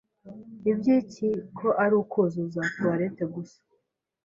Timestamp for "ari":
1.83-1.95